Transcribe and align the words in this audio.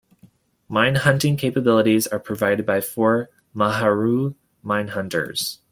Minehunting 0.67 1.37
capabilities 1.37 2.07
are 2.07 2.17
provided 2.19 2.65
by 2.65 2.81
four 2.81 3.29
"Mahameru" 3.55 4.33
minehunters. 4.65 5.59